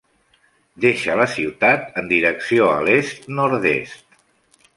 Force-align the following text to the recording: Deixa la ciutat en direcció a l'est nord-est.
Deixa 0.85 1.17
la 1.21 1.27
ciutat 1.33 1.99
en 2.03 2.09
direcció 2.13 2.71
a 2.71 2.81
l'est 2.89 3.31
nord-est. 3.43 4.19